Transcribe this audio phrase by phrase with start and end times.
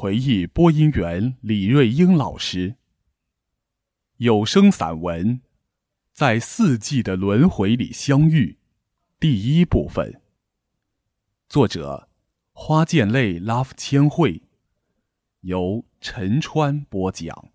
[0.00, 2.76] 回忆播音员李瑞英老师
[4.16, 5.40] 有声散文
[6.14, 8.52] 《在四季的轮回里相遇》
[9.20, 10.22] 第一部分，
[11.50, 12.08] 作者
[12.52, 14.44] 花溅泪 Love 千惠，
[15.42, 17.50] 由陈川播讲。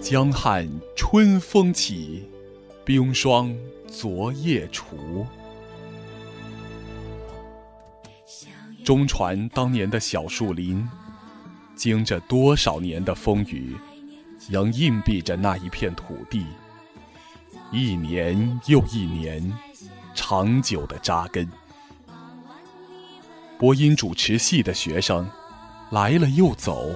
[0.00, 2.26] 江汉春风起，
[2.86, 3.54] 冰霜
[3.86, 5.26] 昨夜除。
[8.82, 10.88] 中传当年的小树林，
[11.76, 13.76] 经着多少年的风雨，
[14.48, 16.46] 仍硬币着那一片土地，
[17.70, 19.52] 一年又一年，
[20.14, 21.46] 长久的扎根。
[23.58, 25.30] 播音主持系的学生，
[25.90, 26.90] 来了又走。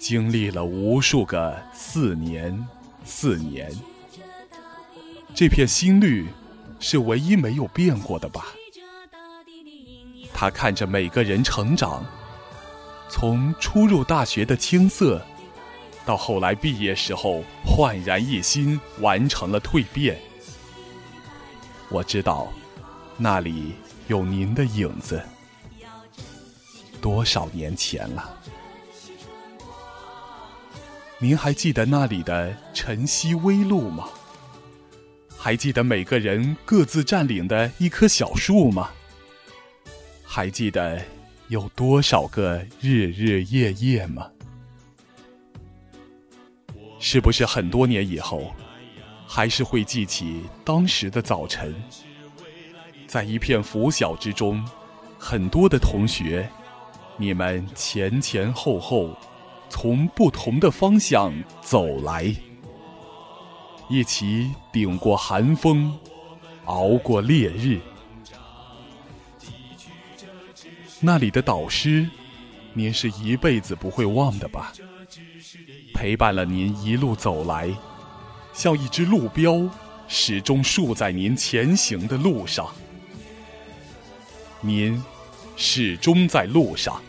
[0.00, 2.66] 经历了无数个四年，
[3.04, 3.70] 四年，
[5.34, 6.26] 这片心率
[6.80, 8.46] 是唯一没有变过的吧？
[10.32, 12.02] 他看着每个人成长，
[13.10, 15.20] 从初入大学的青涩，
[16.06, 20.18] 到后来毕业时候焕然一新，完成了蜕变。
[21.90, 22.50] 我知道，
[23.18, 23.74] 那里
[24.08, 25.22] 有您的影子，
[27.02, 28.38] 多少年前了。
[31.22, 34.08] 您还记得那里的晨曦微露吗？
[35.36, 38.88] 还记得每个人各自占领的一棵小树吗？
[40.24, 40.98] 还记得
[41.48, 44.30] 有多少个日日夜夜吗？
[46.98, 48.54] 是不是很多年以后，
[49.26, 51.74] 还是会记起当时的早晨，
[53.06, 54.66] 在一片拂晓之中，
[55.18, 56.48] 很多的同学，
[57.18, 59.14] 你们前前后后。
[59.70, 61.32] 从不同的方向
[61.62, 62.34] 走来，
[63.88, 65.96] 一起顶过寒风，
[66.66, 67.80] 熬过烈日。
[71.00, 72.06] 那里的导师，
[72.74, 74.72] 您是一辈子不会忘的吧？
[75.94, 77.70] 陪伴了您一路走来，
[78.52, 79.66] 像一只路标，
[80.08, 82.66] 始终竖在您前行的路上。
[84.60, 85.02] 您
[85.56, 87.00] 始终在路上。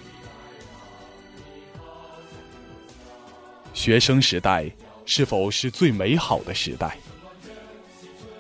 [3.74, 4.70] 学生时代
[5.06, 6.98] 是否是最美好的时代？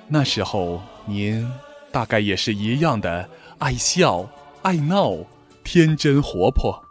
[0.07, 1.49] 那时候您
[1.91, 4.29] 大概也是一样的爱笑、
[4.61, 5.15] 爱闹、
[5.63, 6.83] 天真活泼。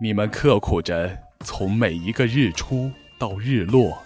[0.00, 3.98] 你们刻苦着从每一个日出到日落，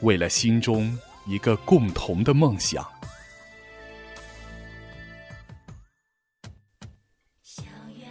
[0.00, 2.86] 为了心中一个共同的梦想。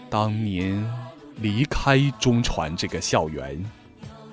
[0.10, 1.05] 当您。
[1.38, 3.64] 离开中传这个校园，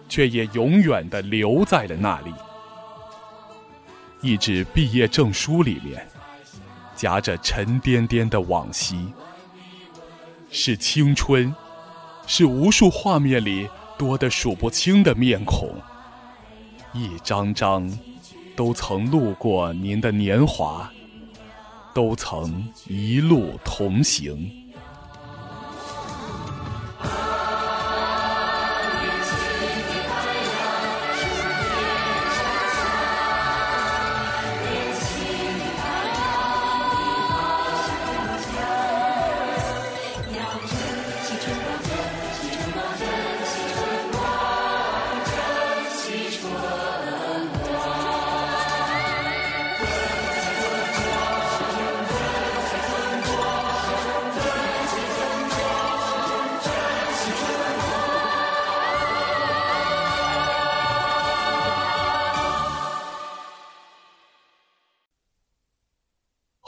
[0.09, 2.33] 却也永远的留在了那里。
[4.21, 6.07] 一纸毕业证书里面，
[6.95, 9.13] 夹着沉甸甸的往昔，
[10.49, 11.53] 是青春，
[12.27, 15.75] 是无数画面里多得数不清的面孔，
[16.93, 17.91] 一张张，
[18.55, 20.89] 都曾路过您的年华，
[21.93, 24.62] 都曾一路同行。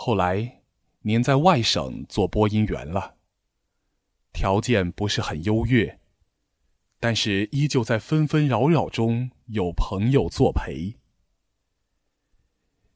[0.07, 0.61] 后来，
[1.01, 3.17] 您在外省做播音员了。
[4.35, 5.99] 条件不是很优越，
[7.01, 10.99] 但是依旧在纷纷扰扰中有朋友作陪。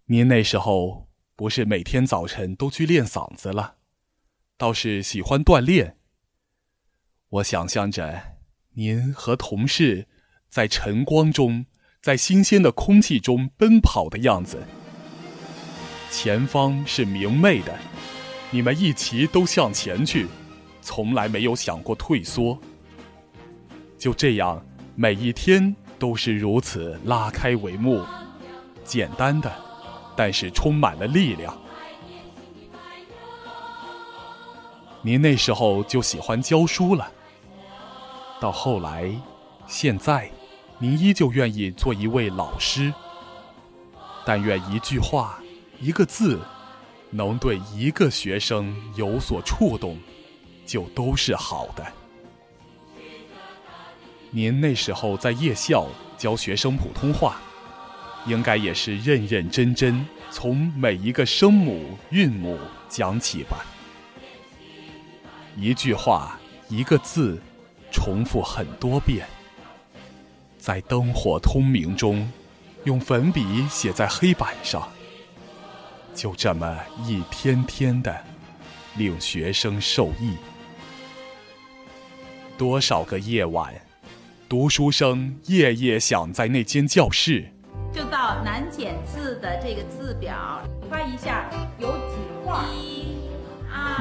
[0.04, 3.76] 您那时候不是每天早晨都去练嗓子了，
[4.58, 5.96] 倒是喜欢锻炼。
[7.30, 8.36] 我想象着
[8.74, 10.06] 您和同事
[10.50, 11.64] 在晨光中，
[12.02, 14.66] 在新鲜的空气中奔跑的样子。
[16.10, 17.78] 前方是明媚的，
[18.50, 20.26] 你们一齐都向前去，
[20.80, 22.58] 从来没有想过退缩。
[23.98, 24.64] 就这样，
[24.94, 28.04] 每一天都是如此拉开帷幕，
[28.84, 29.52] 简单的，
[30.16, 31.56] 但是充满了力量。
[35.02, 37.10] 您那时候就喜欢教书了，
[38.40, 39.12] 到后来，
[39.66, 40.30] 现在，
[40.78, 42.92] 您依旧愿意做一位老师。
[44.24, 45.38] 但愿一句话，
[45.80, 46.40] 一个字，
[47.10, 49.96] 能对一个学生有所触动，
[50.66, 51.86] 就都是好的。
[54.30, 55.86] 您那时候在夜校
[56.16, 57.40] 教学生普通话，
[58.26, 62.58] 应该也是认认真真从每一个声母、韵母
[62.88, 63.64] 讲起吧。
[65.56, 66.38] 一句话，
[66.68, 67.40] 一个字，
[67.92, 69.26] 重复很多遍，
[70.58, 72.28] 在灯火通明中。
[72.84, 74.88] 用粉笔写在黑板上，
[76.18, 78.12] 就这么一天天的，
[78.96, 80.36] 令学生受益。
[82.58, 83.72] 多少个夜晚，
[84.48, 87.48] 读书声夜夜响在那间教室。
[87.92, 90.60] 就到难减字的这个字表，
[90.90, 91.48] 翻一下
[91.78, 92.64] 有几画。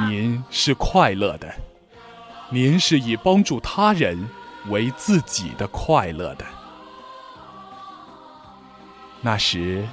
[0.08, 1.54] 您是快乐的，
[2.50, 4.28] 您是以帮助他人
[4.69, 6.44] 为自己的快乐的。
[9.22, 9.88] 那时，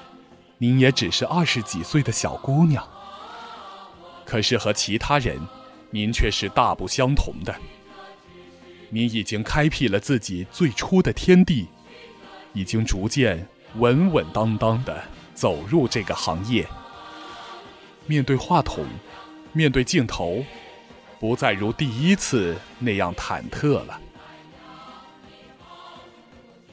[0.58, 2.86] 您也只是二十几岁的小姑娘。
[4.24, 5.40] 可是和其他人，
[5.90, 7.54] 您却是大不相同的。
[8.88, 11.68] 您已经开辟了自己最初的天地，
[12.52, 13.46] 已经逐渐
[13.76, 15.02] 稳稳当当的
[15.34, 16.66] 走入这个行业。
[18.06, 18.86] 面对话筒，
[19.52, 20.44] 面对镜头，
[21.18, 24.00] 不再如第一次那样忐忑了。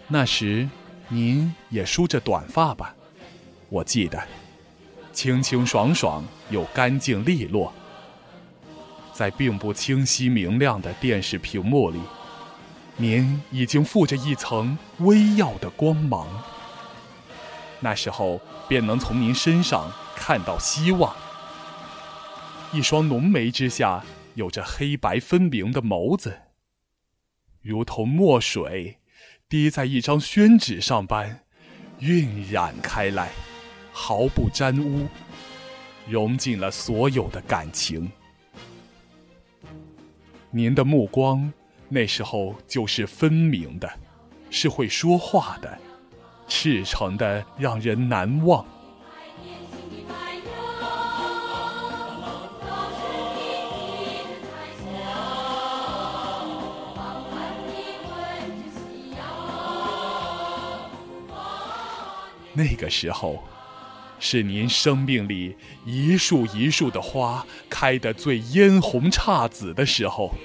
[0.08, 0.70] 那时。
[1.14, 2.96] 您也梳着短发吧？
[3.72, 4.22] 我记得，
[5.14, 7.74] 清清爽爽又干净利落。
[9.14, 11.98] 在并不清晰明亮的电视屏幕里，
[12.98, 16.28] 您已经附着一层微耀的光芒。
[17.80, 21.16] 那时候便能从您身上看到希望。
[22.74, 24.04] 一双浓眉之下
[24.36, 26.42] 有着黑白分明的眸子，
[27.62, 28.98] 如同墨水。
[29.48, 31.42] 滴在一张宣纸上般，
[32.00, 33.30] 晕染开来，
[33.92, 35.08] 毫不沾污，
[36.08, 38.12] 融进了所有的感情。
[40.50, 41.52] 您的目光，
[41.88, 43.90] 那时候就是分明的，
[44.50, 45.78] 是会说话的，
[46.48, 48.66] 赤诚的，让人难忘。
[62.54, 63.42] 那个时候，
[64.24, 70.36] 是您生命里一树一树的花开得最嫣红姹紫的时候，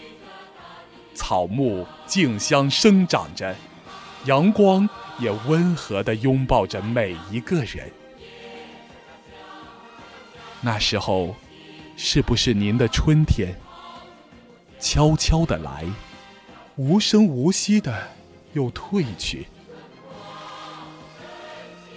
[1.15, 3.55] 草木竞相生长着，
[4.25, 4.89] 阳光
[5.19, 7.93] 也温和地拥抱着每一个人。
[10.63, 11.37] 那时候，
[11.99, 13.55] 是不是您的春天
[14.81, 15.85] 悄悄地来，
[16.77, 17.95] 无声无息地
[18.55, 19.47] 又退去？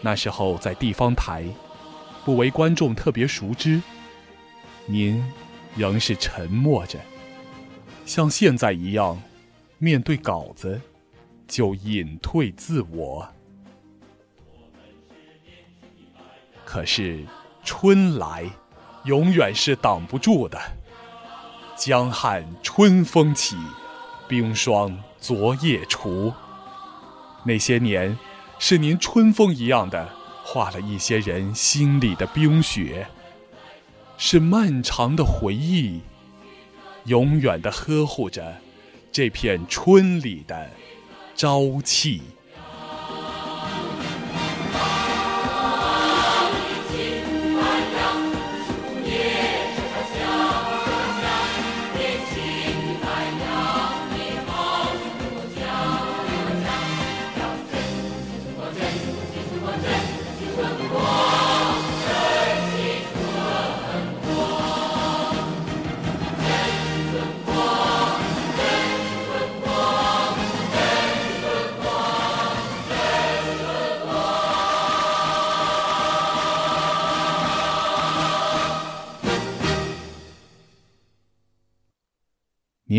[0.02, 1.46] 那时候在地方台，
[2.26, 3.82] 不为观众特别熟知，
[4.86, 5.24] 您
[5.76, 7.00] 仍是沉默着，
[8.06, 9.22] 像现在一样，
[9.78, 10.80] 面对稿子
[11.48, 13.28] 就隐退自我。
[16.66, 17.26] 可是
[17.64, 18.50] 春来，
[19.06, 20.60] 永远是挡不住的。
[21.76, 23.56] 江汉春风起，
[24.28, 26.34] 冰霜昨夜除。
[27.44, 28.18] 那些年。
[28.62, 30.10] 是您春风一样的
[30.52, 33.08] 化了一些人心里的冰雪，
[34.18, 36.02] 是漫长的回忆，
[37.06, 38.60] 永远的呵护着
[39.12, 40.72] 这片春里的
[41.36, 42.24] 朝气。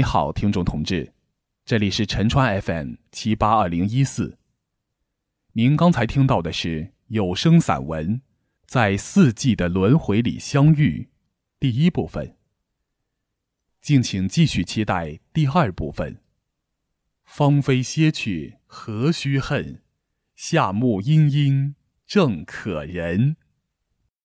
[0.00, 1.12] 你好，听众同志，
[1.66, 4.38] 这里是陈川 FM 七八二零一四。
[5.52, 8.16] 您刚才听到的是有声散文
[8.64, 11.10] 《在四季的轮回里相遇》
[11.60, 12.34] 第一部分。
[13.82, 16.22] 敬请继续期待第二部分。
[17.22, 19.82] 芳菲歇去，何须恨？
[20.34, 21.74] 夏木阴阴
[22.06, 23.36] 正可人。